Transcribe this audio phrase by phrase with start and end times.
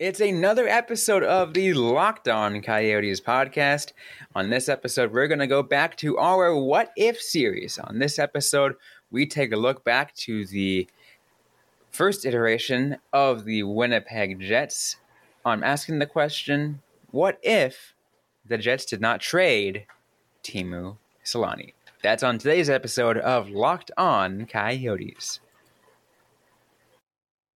[0.00, 3.92] It's another episode of the Locked On Coyotes podcast.
[4.34, 7.78] On this episode, we're going to go back to our What If series.
[7.78, 8.76] On this episode,
[9.10, 10.88] we take a look back to the
[11.90, 14.96] first iteration of the Winnipeg Jets.
[15.44, 16.80] I'm asking the question
[17.10, 17.92] what if
[18.48, 19.84] the Jets did not trade
[20.42, 21.74] Teemu Selanne?
[22.02, 25.40] That's on today's episode of Locked On Coyotes.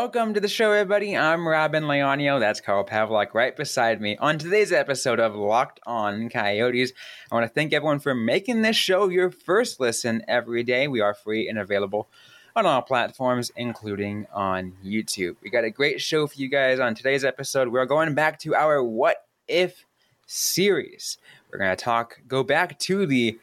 [0.00, 1.14] Welcome to the show, everybody.
[1.14, 2.40] I'm Robin Leonio.
[2.40, 4.16] That's Carl Pavlik right beside me.
[4.16, 6.94] On today's episode of Locked On Coyotes,
[7.30, 10.88] I want to thank everyone for making this show your first listen every day.
[10.88, 12.08] We are free and available
[12.56, 15.36] on all platforms, including on YouTube.
[15.42, 17.68] We got a great show for you guys on today's episode.
[17.68, 19.84] We're going back to our What If
[20.26, 21.18] series.
[21.52, 23.38] We're going to talk, go back to the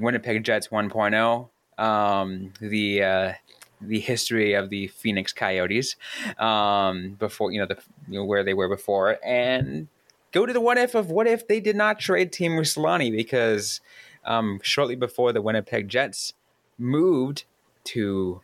[0.00, 3.32] Winnipeg Jets 1.0, um, the uh,
[3.80, 5.96] the history of the Phoenix Coyotes
[6.38, 9.88] um, before you know the you know, where they were before, and
[10.32, 13.80] go to the what if of what if they did not trade Teemu Selanne because
[14.24, 16.32] um, shortly before the Winnipeg Jets
[16.78, 17.44] moved
[17.84, 18.40] to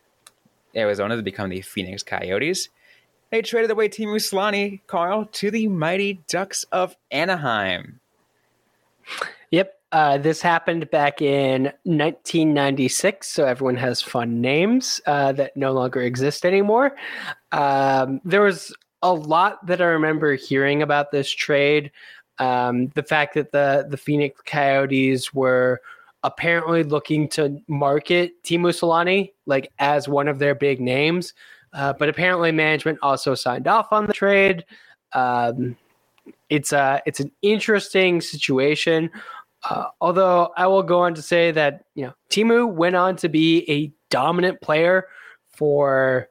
[0.77, 2.69] Arizona to become the Phoenix Coyotes.
[3.31, 8.01] They traded away Teemu Selanne, Carl, to the mighty Ducks of Anaheim.
[9.51, 9.80] Yep.
[9.93, 16.01] Uh, this happened back in 1996, so everyone has fun names uh, that no longer
[16.01, 16.95] exist anymore.
[17.51, 21.91] Um, there was a lot that I remember hearing about this trade.
[22.39, 25.81] Um, the fact that the the Phoenix Coyotes were
[26.23, 31.35] apparently looking to market Teemu Selanne like as one of their big names,
[31.73, 34.65] uh, but apparently management also signed off on the trade.
[35.13, 35.77] Um,
[36.49, 39.11] it's a it's an interesting situation.
[39.69, 43.29] Uh, although I will go on to say that you know Teemu went on to
[43.29, 45.07] be a dominant player
[45.49, 46.29] for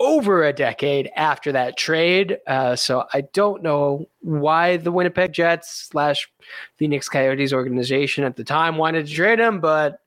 [0.00, 2.38] over a decade after that trade.
[2.46, 6.26] Uh, so I don't know why the Winnipeg Jets slash
[6.76, 10.00] Phoenix Coyotes organization at the time wanted to trade him, but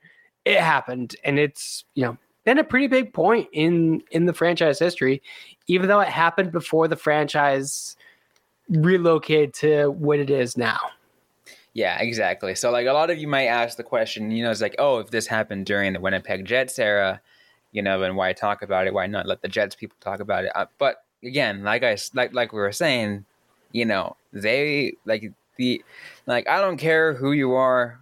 [0.45, 4.79] it happened, and it's you know been a pretty big point in in the franchise
[4.79, 5.21] history,
[5.67, 7.95] even though it happened before the franchise
[8.69, 10.79] relocated to what it is now.
[11.73, 12.53] Yeah, exactly.
[12.55, 14.99] So, like, a lot of you might ask the question, you know, it's like, oh,
[14.99, 17.19] if this happened during the Winnipeg Jets era,
[17.71, 18.93] you know, then why talk about it?
[18.93, 20.51] Why not let the Jets people talk about it?
[20.55, 23.25] Uh, but again, like I like like we were saying,
[23.71, 25.83] you know, they like the
[26.27, 27.99] like I don't care who you are,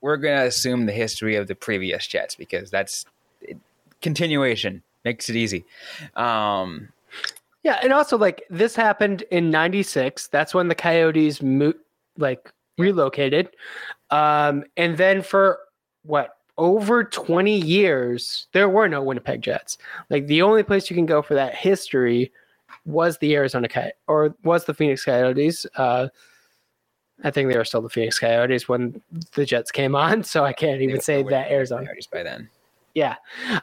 [0.00, 3.04] we're gonna assume the history of the previous Jets because that's
[3.42, 3.58] it,
[4.00, 5.64] continuation makes it easy.
[6.14, 6.90] Um,
[7.64, 10.28] yeah, and also like this happened in '96.
[10.28, 11.78] That's when the Coyotes moved,
[12.16, 13.50] like relocated.
[14.10, 15.60] Um, and then for
[16.02, 19.78] what over 20 years, there were no Winnipeg Jets.
[20.10, 22.32] Like the only place you can go for that history
[22.84, 25.66] was the Arizona Coyotes or was the Phoenix Coyotes.
[25.76, 26.08] Uh,
[27.22, 29.00] I think they were still the Phoenix Coyotes when
[29.34, 32.48] the Jets came on, so I can't even say that Arizona Coyotes by then.
[32.94, 33.16] Yeah,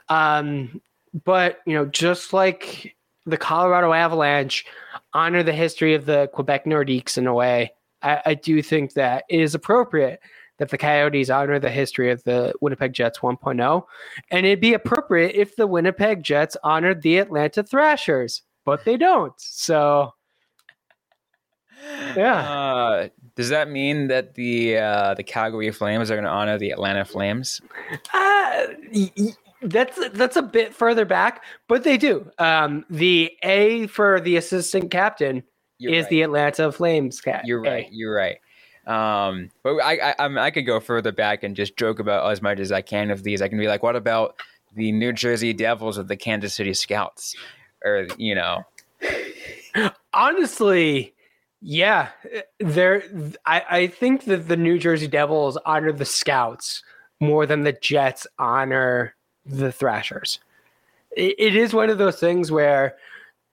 [0.10, 0.82] um,
[1.26, 2.96] but you know, just like
[3.26, 4.66] the Colorado Avalanche
[5.14, 7.74] honor the history of the Quebec Nordiques in a way.
[8.08, 10.20] I, I do think that it is appropriate
[10.58, 13.84] that the Coyotes honor the history of the Winnipeg Jets 1.0.
[14.32, 19.34] And it'd be appropriate if the Winnipeg Jets honored the Atlanta Thrashers, but they don't.
[19.38, 20.14] So,
[22.16, 22.36] yeah.
[22.36, 26.72] Uh, does that mean that the uh, the Calgary Flames are going to honor the
[26.72, 27.62] Atlanta Flames?
[28.12, 28.66] Uh,
[29.62, 32.32] that's that's a bit further back, but they do.
[32.40, 35.44] Um, the A for the assistant captain
[35.78, 36.10] you're is right.
[36.10, 37.46] the Atlanta Flames cat.
[37.46, 37.88] You're right.
[37.92, 38.38] You're right.
[38.88, 42.60] Um, but I, I, I could go further back and just joke about as much
[42.60, 43.42] as I can of these.
[43.42, 44.40] I can be like, what about
[44.76, 47.36] the New Jersey Devils of the Kansas City Scouts,
[47.84, 48.64] or you know?
[50.14, 51.14] Honestly,
[51.62, 52.10] yeah,
[52.60, 53.04] there.
[53.46, 56.82] I, I think that the New Jersey Devils honor the Scouts
[57.20, 59.16] more than the Jets honor
[59.46, 60.40] the Thrashers.
[61.18, 62.96] it, it is one of those things where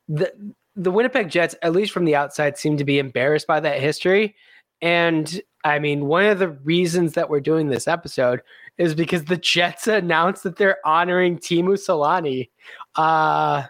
[0.09, 0.33] the
[0.77, 4.35] the Winnipeg Jets, at least from the outside, seem to be embarrassed by that history.
[4.83, 8.43] And I mean, one of the reasons that we're doing this episode
[8.77, 12.49] is because the Jets announced that they're honoring Teemu Selanne.
[12.97, 13.65] Uh,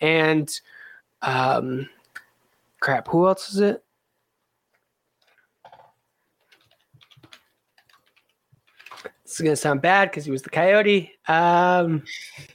[0.00, 0.50] and
[1.22, 1.88] um,
[2.80, 3.08] crap.
[3.08, 3.82] Who else is it?
[9.24, 11.10] This is gonna sound bad because he was the coyote.
[11.26, 12.04] Um,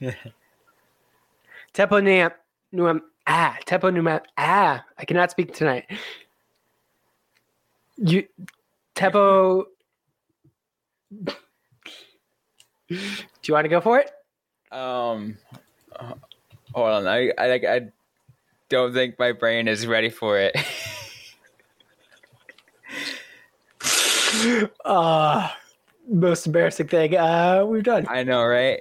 [1.74, 2.30] Teppo
[2.72, 3.00] Nuam,
[3.32, 4.84] Ah, Teppo Nuam, ah.
[4.98, 5.84] I cannot speak tonight.
[7.96, 8.26] You,
[8.96, 9.66] Teppo.
[11.20, 11.36] Do
[13.46, 14.10] you want to go for it?
[14.72, 15.38] Um,
[16.74, 17.06] hold on.
[17.06, 17.92] I I like I
[18.68, 20.56] don't think my brain is ready for it.
[24.84, 25.50] uh
[26.08, 28.06] most embarrassing thing uh we've done.
[28.08, 28.80] I know, right?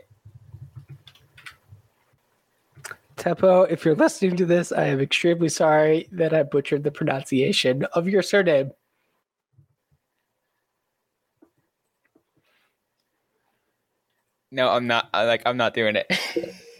[3.19, 7.83] Teppo, if you're listening to this, I am extremely sorry that I butchered the pronunciation
[7.93, 8.71] of your surname.
[14.51, 15.09] No, I'm not.
[15.13, 16.07] Like I'm not doing it.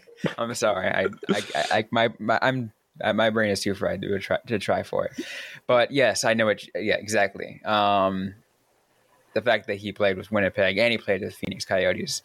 [0.38, 0.88] I'm sorry.
[0.88, 2.72] I, I, I, my, my, I'm,
[3.14, 5.24] my brain is too fried to try to try for it.
[5.66, 6.68] But yes, I know it.
[6.74, 7.60] Yeah, exactly.
[7.64, 8.34] Um,
[9.34, 12.22] the fact that he played with Winnipeg and he played with Phoenix Coyotes,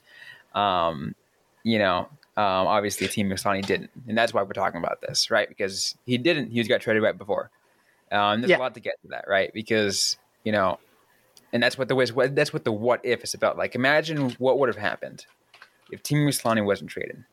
[0.55, 1.15] um,
[1.63, 5.47] you know, um, obviously Teemu Selanne didn't, and that's why we're talking about this, right?
[5.47, 6.51] Because he didn't.
[6.51, 7.49] He was got traded right before.
[8.11, 8.57] Um, there's Yeah.
[8.57, 9.51] a lot to get to that, right?
[9.53, 10.79] Because you know,
[11.53, 12.11] and that's what the was.
[12.13, 13.57] That's what the what if is about.
[13.57, 15.25] Like, imagine what would have happened
[15.91, 17.23] if Teemu Selanne wasn't traded.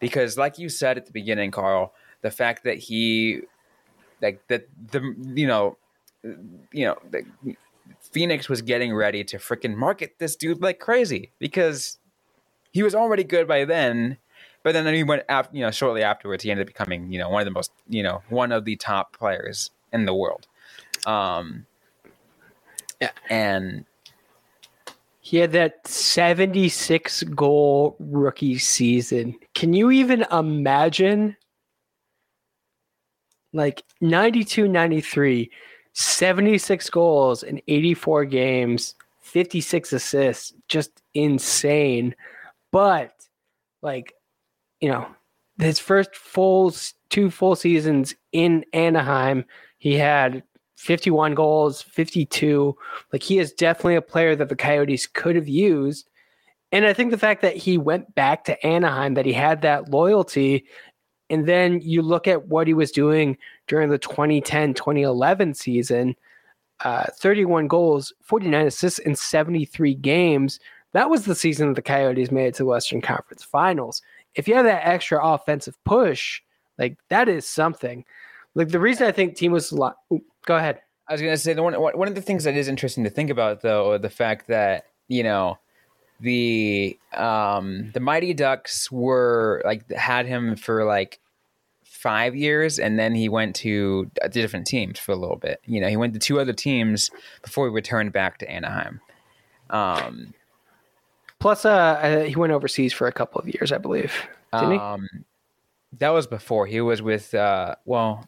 [0.00, 3.40] Because, like you said at the beginning, Carl, the fact that he,
[4.20, 5.76] like that the you know,
[6.72, 7.24] you know, the,
[8.00, 11.98] Phoenix was getting ready to freaking market this dude like crazy because
[12.72, 14.18] he was already good by then.
[14.66, 17.28] But then he went after, you know, shortly afterwards, he ended up becoming, you know,
[17.28, 20.48] one of the most, you know, one of the top players in the world.
[21.06, 21.66] Um,
[23.00, 23.12] Yeah.
[23.30, 23.84] And
[25.20, 29.36] He had that 76 goal rookie season.
[29.54, 31.36] Can you even imagine?
[33.52, 35.48] Like 92 93,
[35.92, 42.16] 76 goals in 84 games, 56 assists, just insane.
[42.72, 43.14] But,
[43.80, 44.15] like,
[44.80, 45.06] you know,
[45.58, 46.74] his first full
[47.08, 49.44] two full seasons in Anaheim,
[49.78, 50.42] he had
[50.76, 52.76] 51 goals, 52
[53.12, 56.08] like he is definitely a player that the Coyotes could have used.
[56.72, 59.90] And I think the fact that he went back to Anaheim, that he had that
[59.90, 60.66] loyalty,
[61.30, 66.14] and then you look at what he was doing during the 2010 2011 season
[66.80, 70.60] uh, 31 goals, 49 assists in 73 games.
[70.92, 74.02] That was the season that the Coyotes made it to the Western Conference Finals.
[74.36, 76.42] If you have that extra offensive push,
[76.78, 78.04] like that is something.
[78.54, 80.22] Like the reason I think Teemu Selanne.
[80.44, 80.80] Go ahead.
[81.08, 83.30] I was gonna say the one one of the things that is interesting to think
[83.30, 85.58] about though, the fact that you know
[86.20, 91.20] the um the Mighty Ducks were like had him for like
[91.84, 95.60] five years, and then he went to different teams for a little bit.
[95.64, 97.10] You know, he went to two other teams
[97.42, 99.00] before he returned back to Anaheim.
[99.70, 100.34] Um,
[101.38, 104.14] Plus, uh, uh, he went overseas for a couple of years, I believe.
[104.52, 104.78] Didn't he?
[104.78, 105.08] um,
[105.98, 107.34] that was before he was with.
[107.34, 108.26] uh Well,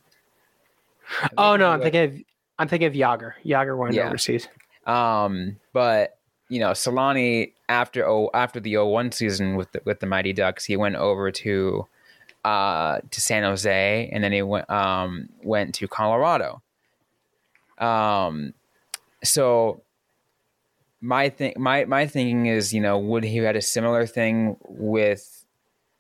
[1.37, 2.23] Oh no, I'm was- thinking of
[2.59, 3.33] I'm thinking of Jagr.
[3.45, 4.09] Jagr went Yeah.
[4.09, 4.49] overseas.
[4.87, 6.19] Um, but
[6.49, 10.65] you know, Selanne after oh after the 01 season with the, with the Mighty Ducks,
[10.65, 11.87] he went over to
[12.45, 16.63] uh to San Jose, and then he went um went to Colorado.
[17.79, 18.55] Um,
[19.25, 19.83] so
[21.01, 25.45] my thing my my thinking is, you know, would he had a similar thing with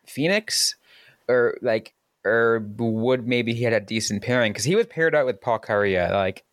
[0.06, 0.76] Phoenix,
[1.28, 1.94] or like.
[2.24, 5.60] Or would maybe he had a decent pairing because he was paired out with Paul
[5.60, 6.44] Kariya, like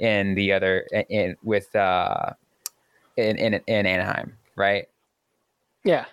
[0.00, 2.30] in the other in with uh
[3.16, 4.88] in in, in Anaheim, right?
[5.84, 6.06] Yeah.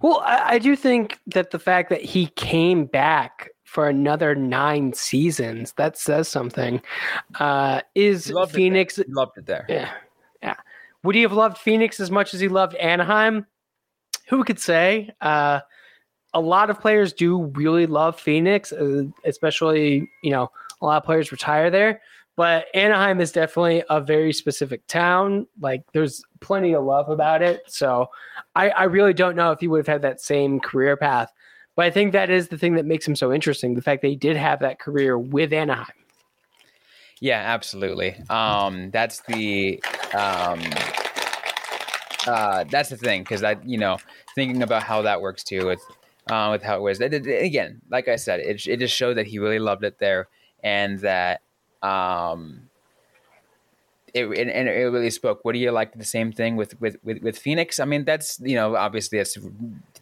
[0.00, 4.94] Well, I, I do think that the fact that he came back for another nine
[4.94, 6.80] seasons that says something.
[7.38, 8.98] Uh, is Phoenix?
[9.08, 9.66] Loved it there.
[9.68, 9.90] Yeah.
[11.04, 13.46] Would he have loved Phoenix as much as he loved Anaheim?
[14.28, 15.10] Who could say?
[15.20, 15.60] Uh,
[16.34, 21.04] a lot of players do really love Phoenix, uh, especially you know a lot of
[21.04, 22.00] players retire there.
[22.34, 25.46] But Anaheim is definitely a very specific town.
[25.60, 27.62] Like there's plenty of love about it.
[27.66, 28.08] So
[28.54, 31.30] I, I really don't know if he would have had that same career path.
[31.76, 33.74] But I think that is the thing that makes him so interesting.
[33.74, 35.94] The fact that he did have that career with Anaheim.
[37.20, 38.16] Yeah, absolutely.
[38.30, 39.82] Um, that's the
[40.14, 40.60] um,
[42.26, 43.98] uh, that's the thing because I, you know,
[44.34, 45.82] thinking about how that works too with
[46.30, 47.00] uh, with how it was.
[47.00, 49.98] It, it- again, like I said, it it just showed that he really loved it
[49.98, 50.28] there,
[50.62, 51.42] and that
[51.82, 52.68] um,
[54.14, 55.44] it and, and it really spoke.
[55.44, 55.94] What do you like?
[55.94, 57.80] The same thing with with with with Phoenix.
[57.80, 59.36] I mean, that's you know, obviously that's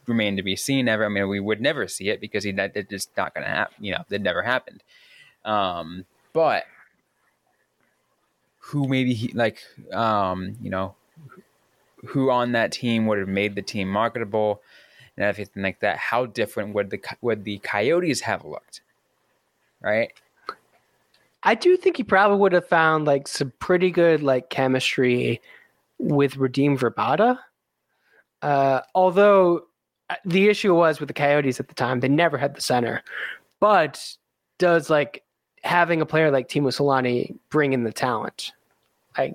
[0.06, 0.88] remained to be seen.
[0.88, 3.42] Ever, I mean, we would never see it because he that it's just not to
[3.42, 3.82] happen.
[3.82, 4.82] You know, it never happened.
[5.44, 6.64] Um, but
[8.70, 9.58] who maybe he like
[9.92, 10.94] um, you know
[12.06, 14.62] who on that team would have made the team marketable
[15.16, 15.98] and everything like that?
[15.98, 18.80] How different would the would the Coyotes have looked?
[19.82, 20.12] Right.
[21.42, 25.40] I do think he probably would have found like some pretty good like chemistry
[25.98, 27.38] with Radim Vrbata.
[28.42, 29.64] Uh, although
[30.10, 33.02] uh, the issue was with the Coyotes at the time, they never had the center.
[33.58, 34.16] But
[34.58, 35.24] does like
[35.62, 38.52] having a player like Teemu Selanne bring in the talent?
[39.16, 39.34] I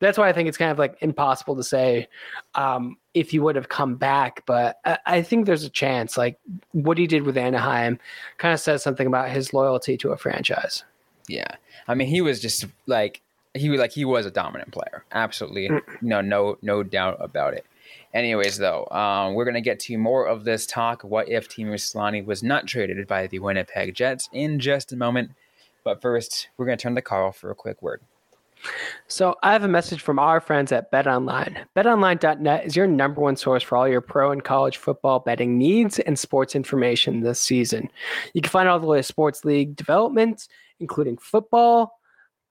[0.00, 2.08] that's why I think it's kind of like impossible to say
[2.54, 4.42] um, if he would have come back.
[4.46, 6.16] But I, I, think there's a chance.
[6.16, 6.38] Like
[6.72, 7.98] what he did with Anaheim
[8.38, 10.84] kind of says something about his loyalty to a franchise.
[11.28, 11.56] Yeah,
[11.88, 13.20] I mean, he was just like
[13.54, 15.04] he was like he was a dominant player.
[15.12, 15.80] Absolutely, mm.
[16.02, 17.66] no, no, no doubt about it.
[18.14, 21.02] Anyways, though, um, we're gonna get to more of this talk.
[21.02, 25.32] What if Teemu Selanne was not traded by the Winnipeg Jets in just a moment?
[25.84, 28.00] But first, we're gonna turn to Carl for a quick word.
[29.08, 31.64] So I have a message from our friends at BetOnline.
[31.76, 35.98] BetOnline.net is your number one source for all your pro and college football betting needs
[36.00, 37.88] and sports information this season.
[38.34, 40.48] You can find all the latest sports league developments,
[40.80, 42.00] including football,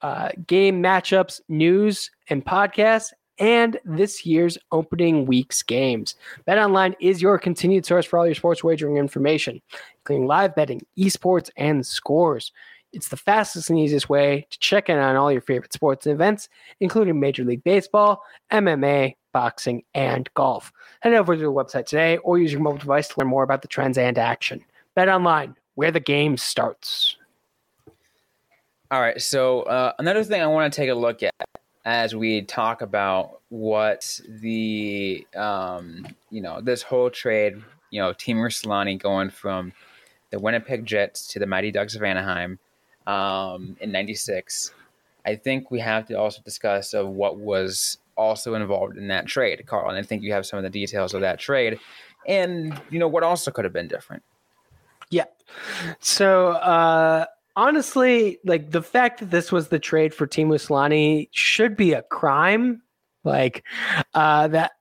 [0.02, 6.16] uh, game matchups, news, and podcasts, and this year's opening week's games.
[6.48, 9.62] BetOnline is your continued source for all your sports wagering information,
[10.00, 12.52] including live betting, esports, and scores.
[12.96, 16.14] It's the fastest and easiest way to check in on all your favorite sports and
[16.14, 16.48] events,
[16.80, 20.72] including Major League Baseball, MMA, boxing, and golf.
[21.02, 23.62] Head over to the website today or use your mobile device to learn more about
[23.62, 24.64] the trends and action.
[24.96, 27.18] Bet online, where the game starts.
[28.92, 29.22] All right.
[29.22, 31.34] So, uh, another thing I want to take a look at
[31.84, 37.62] as we talk about what the, um, you know, this whole trade,
[37.92, 39.74] you know, Teemu Selanne going from
[40.30, 42.58] the Winnipeg Jets to the Mighty Ducks of Anaheim
[43.08, 44.74] um, in '96.
[45.26, 49.66] I think we have to also discuss of what was also involved in that trade,
[49.66, 49.90] Carl.
[49.90, 51.80] And I think you have some of the details of that trade,
[52.28, 54.24] and you know what also could have been different.
[55.10, 55.26] Yeah.
[56.00, 61.76] So uh, honestly, like the fact that this was the trade for Teemu Selanne should
[61.76, 62.82] be a crime.
[63.24, 63.64] Like
[64.14, 64.74] uh, that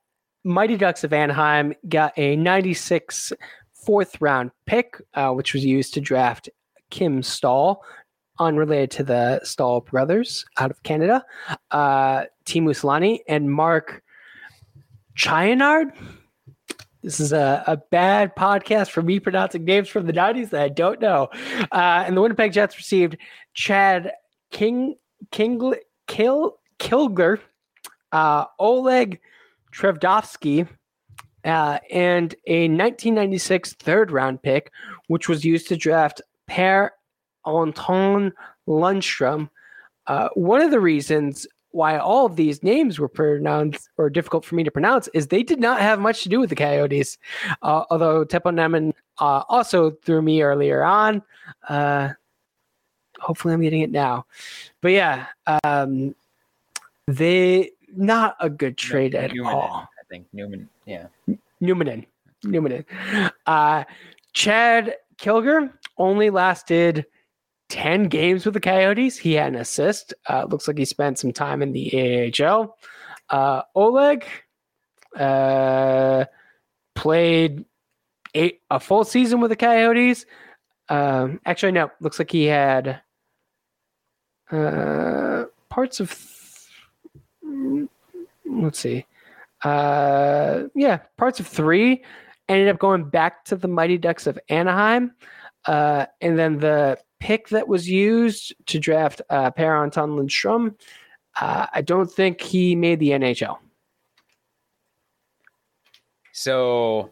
[0.43, 3.33] Mighty Ducks of Anaheim got a 96
[3.73, 6.49] fourth round pick, uh, which was used to draft
[6.89, 7.83] Kim Staal,
[8.39, 11.25] unrelated to the Staal brothers out of Canada,
[11.71, 14.03] uh, Teemu Selanne, and Mark
[15.17, 15.91] Chouinard.
[17.01, 20.69] This is a, a bad podcast for me pronouncing names from the 90s that I
[20.69, 21.29] don't know.
[21.71, 23.17] Uh, and the Winnipeg Jets received
[23.53, 24.11] Chad
[24.51, 24.95] King
[25.31, 25.73] King
[26.07, 27.39] Kil, Kilger,
[28.11, 29.19] uh, Oleg
[29.73, 30.67] Tverdovsky,
[31.43, 34.71] uh, and a 1996 third round pick,
[35.07, 36.91] which was used to draft Per
[37.45, 38.33] Anton
[38.67, 39.49] Lundstrom.
[40.07, 44.55] Uh, one of the reasons why all of these names were pronounced or difficult for
[44.55, 47.17] me to pronounce is they did not have much to do with the Coyotes.
[47.61, 51.21] Uh, although Teppo Nummon uh, also threw me earlier on.
[51.67, 52.09] Uh,
[53.19, 54.25] hopefully, I'm getting it now.
[54.81, 55.25] But yeah,
[55.63, 56.15] um,
[57.07, 59.89] they not a good trade no, at Newman, all.
[59.99, 61.07] I think Newman, yeah,
[61.59, 62.05] Newman,
[62.43, 62.85] Newman.
[63.45, 63.83] Uh,
[64.33, 67.05] Chad Kilger only lasted
[67.69, 69.17] 10 games with the Coyotes.
[69.17, 70.13] He had an assist.
[70.27, 72.77] Uh, looks like he spent some time in the AHL.
[73.29, 74.25] Uh, Oleg
[75.15, 76.25] uh,
[76.93, 77.65] played
[78.33, 80.25] eight, a full season with the Coyotes.
[80.89, 81.91] Um, actually, no.
[81.99, 83.01] Looks like he had
[84.51, 86.11] uh, parts of.
[87.41, 87.89] Th-
[88.45, 89.05] let's see.
[89.63, 92.03] Uh, yeah, parts of three.
[92.47, 95.11] Ended up going back to the Mighty Ducks of Anaheim.
[95.65, 100.75] Uh, and then the pick that was used to draft uh, Per Anton Lundstrom,
[101.39, 103.57] uh, I don't think he made the NHL.
[106.31, 107.11] So,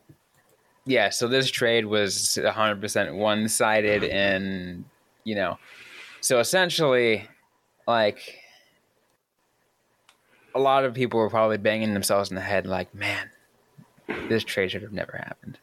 [0.85, 4.03] yeah, so this trade was 100% one sided.
[4.03, 4.85] And,
[5.23, 5.57] you know,
[6.21, 7.27] so essentially,
[7.87, 8.39] like,
[10.55, 13.29] a lot of people were probably banging themselves in the head, like, man,
[14.29, 15.57] this trade should have never happened.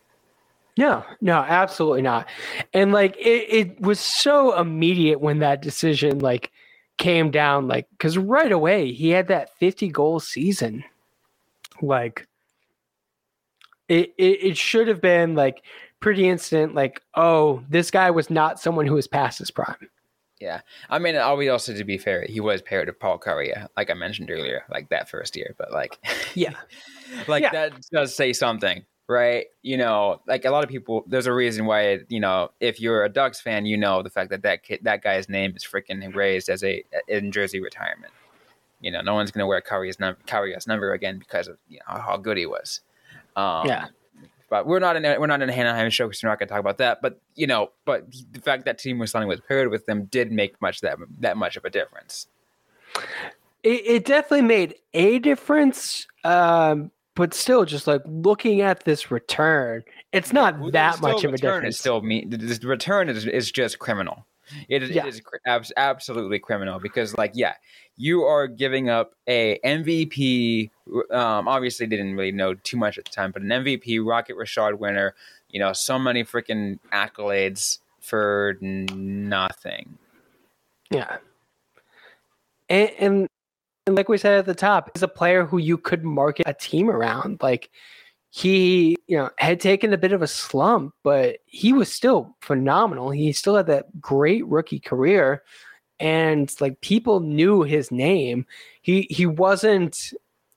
[0.80, 2.26] No, no, absolutely not.
[2.72, 6.50] And like it, it was so immediate when that decision like
[6.96, 10.82] came down, like because right away he had that 50 goal season.
[11.82, 12.26] Like
[13.90, 15.62] it, it, it should have been like
[16.00, 19.90] pretty instant, like, oh, this guy was not someone who was past his prime.
[20.40, 20.62] Yeah.
[20.88, 23.94] I mean, always also to be fair, he was paired with Paul Kariya, like I
[23.94, 25.54] mentioned earlier, like that first year.
[25.58, 25.99] But like,
[26.34, 26.54] yeah,
[27.28, 27.52] like yeah.
[27.52, 29.47] that does say something right?
[29.62, 33.05] You know, like a lot of people, there's a reason why, you know, if you're
[33.05, 36.14] a Ducks fan, you know the fact that that kid, that guy's name is freaking
[36.14, 38.12] raised as a in jersey retirement.
[38.81, 41.79] You know, no one's going to wear Kariya's number, Kariya's number again because of you
[41.79, 42.81] know, how good he was.
[43.37, 43.88] Um, yeah.
[44.49, 46.49] But we're not in a, we're not in a Anaheim show because we're not going
[46.49, 47.02] to talk about that.
[47.02, 50.61] But you know, but the fact that Teemu Selanne was paired with them did make
[50.62, 52.26] much that that much of a difference.
[53.62, 59.84] It, it definitely made a difference, um, but still, just like looking at this return,
[60.10, 61.74] it's not Well, that much of a return difference.
[61.74, 64.24] Is still mean The return is is just criminal.
[64.70, 65.04] It is, Yeah.
[65.04, 67.56] it is absolutely criminal because, like, yeah,
[67.98, 70.70] you are giving up a MVP.
[71.10, 74.80] Um, obviously, didn't really know too much at the time, but an MVP Rocket Richard
[74.80, 75.14] winner.
[75.50, 79.98] You know, so many freaking accolades for nothing.
[80.90, 81.18] Yeah.
[82.70, 83.28] And, and
[83.90, 86.54] and like we said at the top, he's a player who you could market a
[86.54, 87.40] team around.
[87.42, 87.70] Like
[88.30, 93.11] he, you know, had taken a bit of a slump, but he was still phenomenal.
[93.11, 95.42] He still had that great rookie career
[95.99, 98.47] and like people knew his name.
[98.80, 100.12] He he wasn't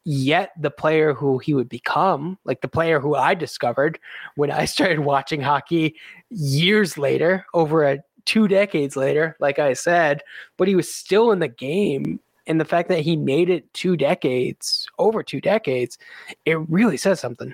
[0.05, 3.97] yet the player who he would become, like the player who I discovered
[4.35, 5.95] when I started watching hockey
[6.29, 10.21] years later, over a two decades later, like I said,
[10.55, 12.19] but he was still in the game.
[12.45, 15.97] And the fact that he made it two decades, over two decades,
[16.45, 17.53] it really says something.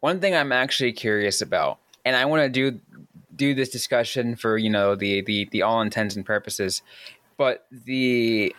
[0.00, 2.80] One thing I'm actually curious about, and I want to do
[3.34, 6.82] do this discussion for you know the the the all intents and purposes,
[7.36, 8.54] but the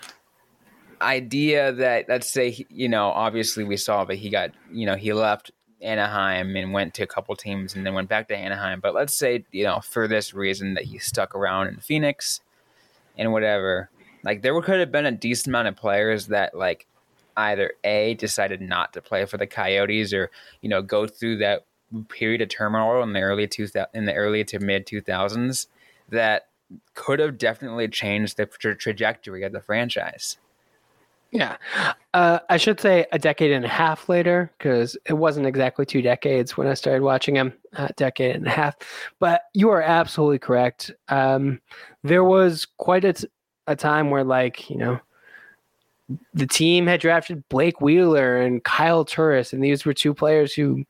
[1.02, 5.12] idea that let's say you know obviously we saw that he got you know he
[5.14, 5.52] left
[5.82, 9.16] Anaheim and went to a couple teams and then went back to Anaheim, but let's
[9.16, 12.42] say you know for this reason that he stuck around in Phoenix
[13.18, 13.90] and whatever,
[14.24, 16.88] like there could have been a decent amount of players that like
[17.38, 21.66] either a decided not to play for the Coyotes or you know go through that
[22.10, 25.68] period of turmoil in the early two in the early to mid two thousands
[26.10, 26.48] that
[26.96, 30.38] could have definitely changed the tra- trajectory of the franchise.
[31.32, 31.58] Yeah.
[32.14, 36.04] Uh, I should say a decade and a half later, because it wasn't exactly two
[36.04, 38.76] decades when I started watching him, a decade and a half.
[39.20, 40.92] But you are absolutely correct.
[41.10, 41.60] Um,
[42.04, 43.16] there was quite a,
[43.68, 45.00] a time where, like, you know,
[46.34, 50.84] the team had drafted Blake Wheeler and Kyle Turris, and these were two players who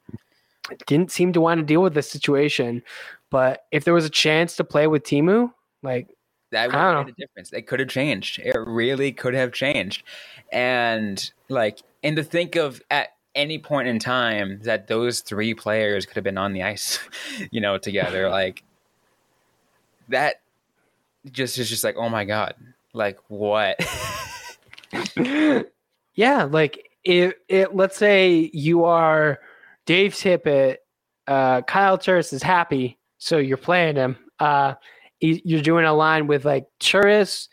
[0.87, 2.81] didn't seem to want to deal with the situation.
[3.29, 6.07] But if there was a chance to play with Teemu, like,
[6.51, 7.51] That would have made a difference.
[7.51, 8.39] It could have changed.
[8.39, 10.03] It really could have changed.
[10.51, 16.05] And like, and to think of at any point in time that those three players
[16.05, 16.99] could have been on the ice,
[17.51, 18.63] you know, together, like
[20.09, 20.42] that
[21.31, 22.55] just is just like, oh my god,
[22.93, 23.79] like what?
[26.15, 29.39] yeah, like it, it let's say you are
[29.85, 30.77] Dave Tippett,
[31.27, 34.17] uh, Kyle Turris is happy, so you're playing him.
[34.39, 34.73] Uh,
[35.19, 37.47] you're doing a line with like Turris,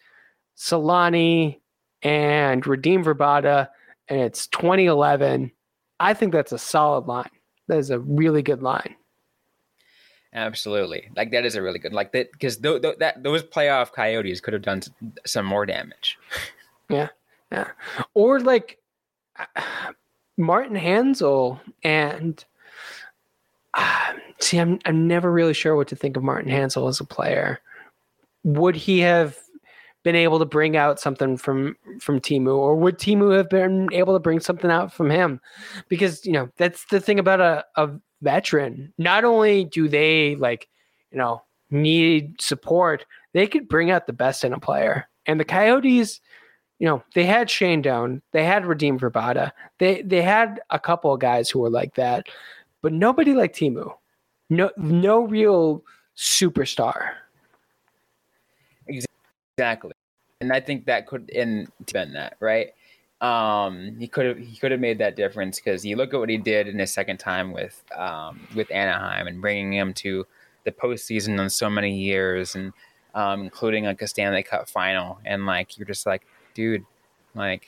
[0.56, 1.60] Selanne,
[2.02, 3.68] and Radim Vrbata,
[4.08, 5.52] and it's 2011.
[6.00, 7.30] I think that's a solid line.
[7.68, 8.96] That is a really good line.
[10.32, 13.92] Absolutely, like that is a really good like that because th- th- that those playoff
[13.92, 14.82] Coyotes could have done
[15.26, 16.18] some more damage.
[16.88, 17.10] Yeah,
[17.52, 17.68] yeah,
[18.14, 18.80] or like
[20.36, 22.44] Martin Hanzal and
[23.74, 27.04] uh, see, I'm I'm never really sure what to think of Martin Hanzal as a
[27.04, 27.60] player.
[28.42, 29.36] Would he have
[30.02, 34.14] been able to bring out something from from Teemu, or would Teemu have been able
[34.14, 35.40] to bring something out from him?
[35.88, 37.90] Because you know that's the thing about a, a
[38.22, 38.92] veteran.
[38.98, 40.68] Not only do they like
[41.10, 45.08] you know need support, they could bring out the best in a player.
[45.26, 46.20] And the Coyotes
[46.80, 51.12] you know, they had Shane Doan, they had Radim Vrbata, they they had a couple
[51.12, 52.26] of guys who were like that,
[52.82, 53.92] but nobody like Teemu.
[54.48, 55.84] No no real
[56.16, 57.10] superstar.
[58.88, 59.92] Exactly,
[60.40, 61.68] and I think that could been
[62.14, 62.70] that right.
[63.20, 66.30] Um, he could have he could have made that difference because you look at what
[66.30, 70.26] he did in his second time with um, with Anaheim and bringing him to
[70.64, 72.72] the postseason in so many years and
[73.14, 75.18] um, including like a Stanley Cup final.
[75.24, 76.22] And like you're just like
[76.54, 76.84] dude
[77.34, 77.66] like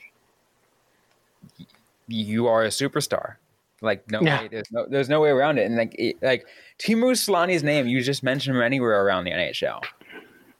[1.58, 1.66] y-
[2.08, 3.34] you are a superstar.
[3.82, 4.40] Like no Yeah.
[4.40, 5.66] way there's no there's no way around it.
[5.66, 6.46] And like it, like
[6.78, 9.82] Teemu Selanne's name you just mention him anywhere around the NHL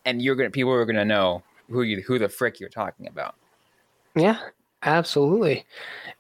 [0.04, 3.36] and you're gonna people are gonna know who you who the frick you're talking about.
[4.14, 4.38] Yeah,
[4.82, 5.64] absolutely.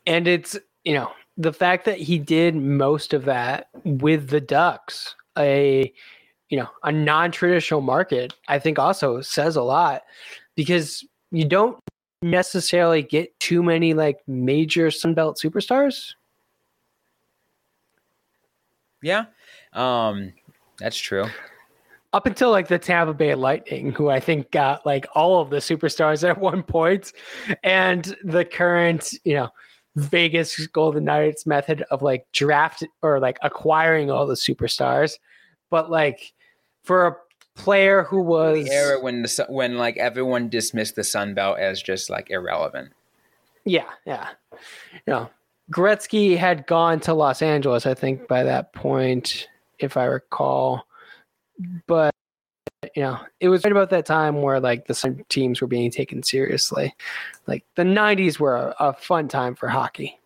[0.06, 5.14] And it's, you know, the fact that he did most of that with the Ducks,
[5.38, 5.92] a
[6.48, 10.02] you know, a non-traditional market, I think also says a lot
[10.54, 11.78] because you don't
[12.20, 16.12] necessarily get too many like major Sunbelt superstars.
[19.00, 19.24] Yeah,
[19.72, 20.34] um,
[20.78, 21.24] that's true.
[22.12, 25.58] Up until like the Tampa Bay Lightning, who I think got like all of the
[25.58, 27.12] superstars at one point,
[27.62, 29.48] and the current, you know,
[29.96, 35.18] Vegas Golden Knights method of like draft or like acquiring all the superstars.
[35.70, 36.32] But like
[36.82, 37.16] for a
[37.54, 41.82] player who was The era when the when like everyone dismissed the Sun Belt as
[41.82, 42.92] just like irrelevant.
[43.64, 44.28] Yeah, yeah.
[45.06, 45.30] You know,
[45.72, 49.48] Gretzky had gone to Los Angeles, I think, by that point,
[49.78, 50.86] if I recall.
[51.86, 52.14] But
[52.96, 56.22] you know, it was right about that time where like the teams were being taken
[56.22, 56.94] seriously.
[57.46, 60.18] Like the '90s were a, a fun time for hockey.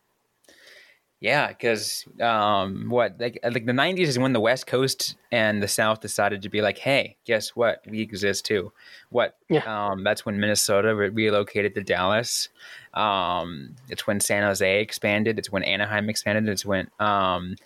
[1.21, 5.69] Yeah, because um, what like like the '90s is when the West Coast and the
[5.69, 7.83] South decided to be like, hey, guess what?
[7.89, 8.71] We exist too.
[9.11, 9.37] What?
[9.49, 9.62] Yeah.
[9.65, 12.51] Um, that's when Minnesota re- relocated to Dallas.
[12.93, 15.39] Um, it's when San Jose expanded.
[15.39, 16.49] It's when Anaheim expanded.
[16.49, 17.57] It's when um,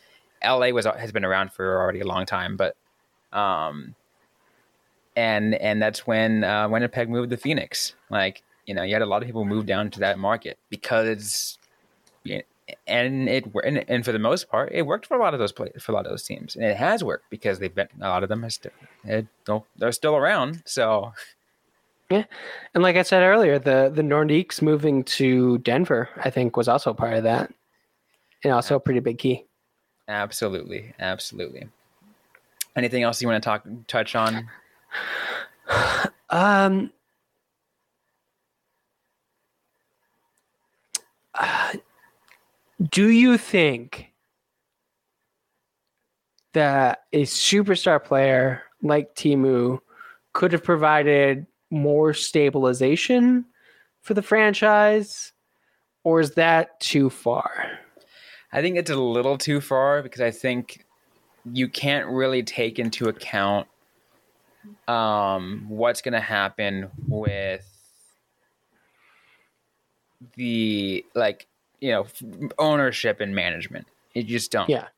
[0.45, 2.77] LA was has been around for already a long time, but
[3.33, 3.95] um,
[5.17, 7.95] and and that's when uh, Winnipeg moved to Phoenix.
[8.11, 11.59] Like you know, you had a lot of people move down to that market because
[12.87, 15.53] and it and, and for the most part, it worked for a lot of those
[15.53, 18.09] play, for a lot of those teams, and it has worked because they've been a
[18.09, 20.63] lot of them are still they're still around.
[20.67, 21.13] So
[22.11, 22.25] yeah,
[22.75, 26.93] And like I said earlier, the the Nordiques moving to Denver, I think, was also
[26.93, 27.53] part of that,
[28.45, 29.47] and also a pretty big key.
[30.09, 31.69] absolutely, absolutely.
[32.77, 34.49] Anything else you want to talk touch on?
[36.31, 36.93] Um,
[41.35, 41.73] uh,
[42.89, 44.13] do you think
[46.53, 49.81] that a superstar player like Teemu
[50.33, 53.45] could have provided more stabilization
[54.03, 55.33] for the franchise,
[56.05, 57.79] or is that too far?
[58.53, 60.85] I think it's a little too far because I think
[61.53, 63.67] you can't really take into account
[64.89, 67.67] um, what's going to happen with
[70.37, 71.47] the like
[71.81, 72.07] you know
[72.59, 73.87] ownership and management.
[74.15, 74.69] You just don't.
[74.69, 74.89] Yeah.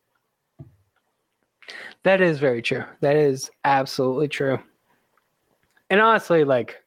[2.04, 2.84] That is very true.
[3.00, 4.58] That is absolutely true.
[5.90, 6.82] And honestly, like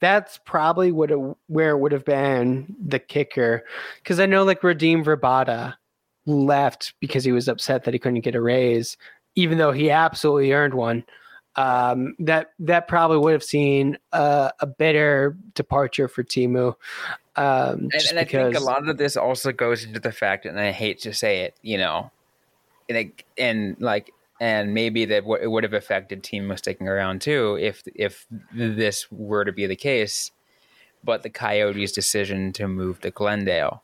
[0.00, 3.64] that's probably what it, where it would have been the kicker,
[3.98, 5.74] because I know like Radim Vrbata
[6.26, 8.96] left because he was upset that he couldn't get a raise,
[9.34, 11.04] even though he absolutely earned one.
[11.56, 16.74] Um, that that probably would have seen a, a better departure for Timu.
[17.36, 20.60] Um, and, and I think a lot of this also goes into the fact, and
[20.60, 22.10] I hate to say it, you know,
[22.88, 27.20] and, it, and like, and maybe that w- it would have affected Teemu sticking around
[27.20, 30.30] too if if this were to be the case.
[31.02, 33.82] But the Coyotes' decision to move to Glendale,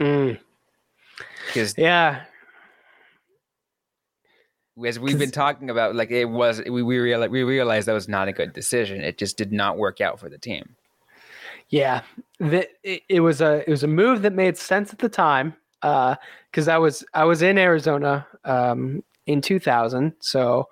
[0.00, 0.38] Mm,
[1.46, 2.22] because yeah,
[4.84, 8.08] as we've been talking about, like it was, we we realized, we realized that was
[8.08, 9.00] not a good decision.
[9.00, 10.74] It just did not work out for the team.
[11.68, 12.02] Yeah,
[12.38, 15.54] the, it, it was a it was a move that made sense at the time
[15.80, 20.68] because I was I was in Arizona um, in 2000, so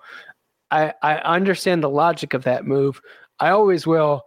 [0.69, 3.01] I I understand the logic of that move.
[3.39, 4.23] I always will,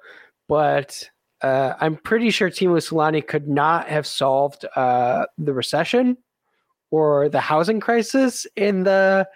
[0.48, 1.09] but
[1.46, 6.16] uh, I'm pretty sure Teemu Selanne could not have solved uh, the recession
[6.90, 9.28] or the housing crisis in the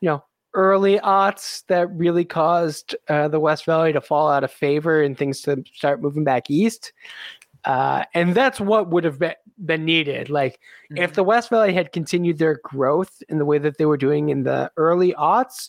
[0.00, 0.24] you know
[0.54, 5.18] early aughts that really caused uh, the West Valley to fall out of favor and
[5.18, 6.92] things to start moving back east.
[7.64, 10.30] Uh, and that's what would have been, been needed.
[10.30, 13.96] Like if the West Valley had continued their growth in the way that they were
[13.96, 15.68] doing in the early aughts,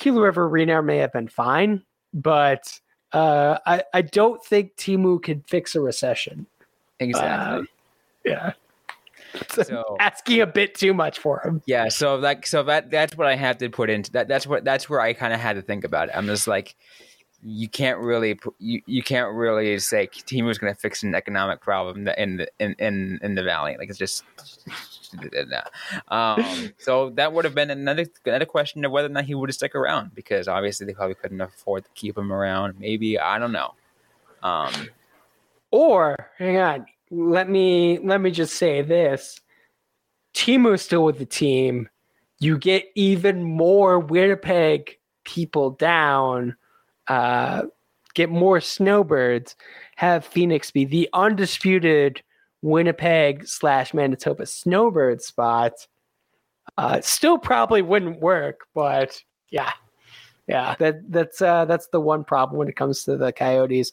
[0.00, 2.80] Gila River Arena may have been fine, but
[3.12, 6.46] uh, I, I don't think Teemu could fix a recession.
[7.00, 7.66] exactly.
[8.24, 8.52] Yeah.
[9.50, 11.62] so Asking a bit too much for him.
[11.66, 14.28] Yeah, so like so that that's what I had to put into that.
[14.28, 16.14] That's what that's where I kind of had to think about it.
[16.16, 16.74] I'm just like,
[17.42, 22.08] you can't really you, you can't really say Teemu's going to fix an economic problem
[22.08, 23.76] in the in, in in the valley.
[23.78, 24.24] Like it's just.
[26.08, 29.48] Um, so that would have been another another question of whether or not he would
[29.48, 32.78] have stuck around because obviously they probably couldn't afford to keep him around.
[32.78, 33.74] Maybe I don't know.
[34.42, 34.72] Um,
[35.70, 39.40] Or hang on, let me let me just say this:
[40.34, 41.88] Teemu's still with the team.
[42.40, 46.56] You get even more Winnipeg people down.
[47.08, 47.62] Uh,
[48.14, 49.56] get more snowbirds.
[49.96, 52.22] Have Phoenix be the undisputed
[52.62, 55.86] Winnipeg slash Manitoba snowbird spot.
[56.76, 59.72] Uh, still probably wouldn't work, but yeah,
[60.46, 60.74] yeah.
[60.78, 63.92] That that's uh, that's the one problem when it comes to the Coyotes.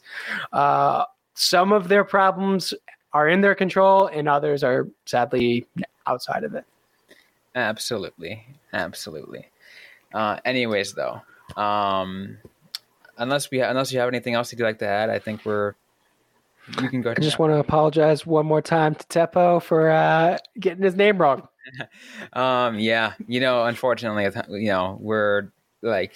[0.52, 2.74] Uh, some of their problems
[3.12, 5.66] are in their control and others are sadly
[6.06, 6.64] outside of it
[7.56, 9.48] Absolutely, absolutely.
[10.12, 11.22] Uh, anyways, though,
[11.56, 12.36] um,
[13.16, 15.74] unless we unless you have anything else you'd like to add, I think we're
[16.80, 17.10] you can go.
[17.10, 21.18] I just want to apologize one more time to Teppo for uh, getting his name
[21.18, 21.48] wrong.
[22.32, 24.24] um, yeah, you know, unfortunately,
[24.60, 25.52] you know, we're
[25.82, 26.14] like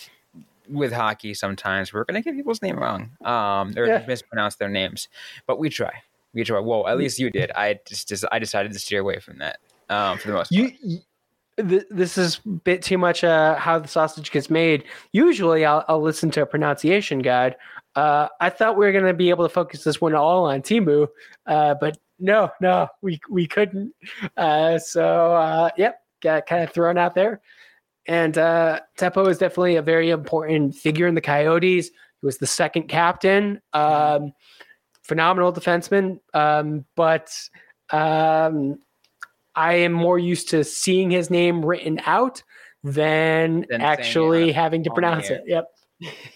[0.68, 1.34] with hockey.
[1.34, 4.04] Sometimes we're gonna get people's name wrong, um, or yeah.
[4.06, 5.08] mispronounce their names,
[5.46, 6.02] but we try.
[6.32, 6.60] We try.
[6.60, 7.50] Well, at least you did.
[7.52, 9.58] I just, just I decided to steer away from that
[9.88, 11.02] um, for the most part.
[11.62, 14.84] This is a bit too much uh, how the sausage gets made.
[15.12, 17.56] Usually, I'll, I'll listen to a pronunciation guide.
[17.96, 20.62] Uh, I thought we were going to be able to focus this one all on
[20.62, 21.08] Teemu,
[21.46, 23.92] uh, but no, no, we we couldn't.
[24.36, 27.40] Uh, so, uh, yep, got kind of thrown out there.
[28.06, 31.88] And uh, Teppo is definitely a very important figure in the Coyotes.
[31.88, 34.32] He was the second captain, um,
[35.02, 37.32] phenomenal defenseman, um, but.
[37.92, 38.78] Um,
[39.60, 42.42] I am more used to seeing his name written out
[42.82, 45.42] than, than actually having to pronounce it.
[45.46, 45.66] Yep.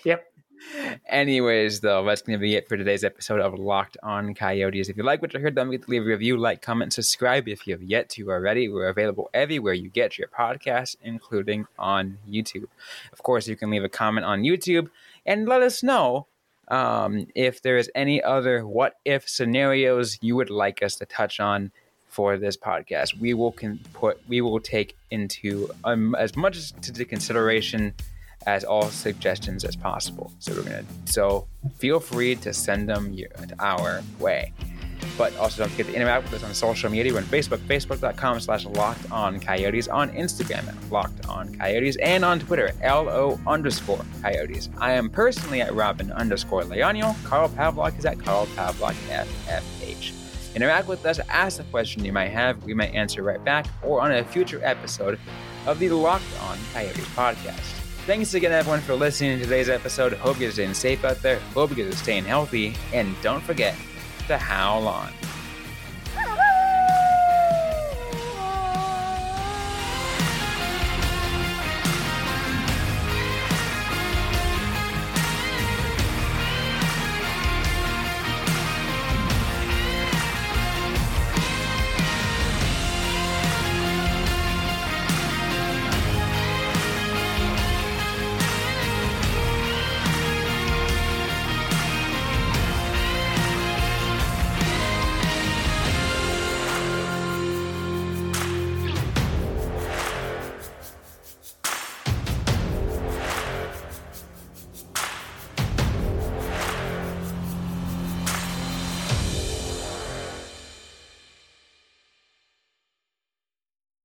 [0.05, 0.27] Yep.
[1.09, 4.91] Anyways, though, that's going to be it for today's episode of Locked On Coyotes.
[4.91, 7.49] If you like what you heard, don't forget to leave a review, like, comment, subscribe
[7.49, 8.69] if you have yet to already.
[8.69, 12.67] We're available everywhere you get your podcasts, including on YouTube.
[13.11, 14.91] Of course, you can leave a comment on YouTube
[15.25, 16.27] and let us know
[16.69, 21.41] um, if there is any other what if scenarios you would like us to touch
[21.41, 21.73] on
[22.14, 23.18] for this podcast.
[23.18, 27.92] We will can put we will take into um, as much to the consideration
[28.46, 30.33] as all suggestions as possible.
[30.38, 31.48] So we're gonna so
[31.79, 34.53] feel free to send them your, our way.
[35.18, 37.12] But also don't forget to interact with us on social media.
[37.12, 42.24] We're on Facebook, facebook.com slash locked on coyotes, on Instagram at locked on coyotes, and
[42.24, 44.70] on Twitter, LO underscore coyotes.
[44.79, 47.12] I am personally at Robin underscore Leonio.
[47.24, 50.24] Carl Pavlock is at Carl Pavlock FFH.
[50.55, 54.01] Interact with us, ask a question you might have, we might answer right back, or
[54.01, 55.19] on a future episode
[55.67, 57.81] of the Locked On Coyotes podcast.
[58.07, 60.12] Thanks again, everyone, for listening to today's episode.
[60.12, 61.40] Hope you're staying safe out there.
[61.55, 62.75] Hope you're staying healthy.
[62.93, 63.75] And don't forget
[64.29, 65.11] to howl on.